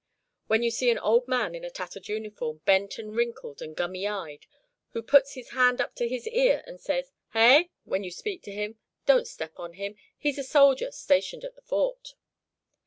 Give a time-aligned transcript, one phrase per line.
[0.47, 4.07] When you see an old man in a tattered uniform, bent and wrinkled and gummy
[4.07, 4.47] eyed,
[4.93, 8.51] who puts his hand up to his ear and says, 'Hey!' when you speak to
[8.51, 12.15] him, don't step on him he's a soldier, stationed at the Fort.